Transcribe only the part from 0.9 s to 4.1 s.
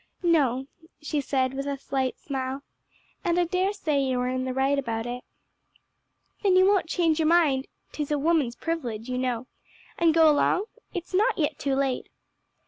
she said, with a slight smile, "and I daresay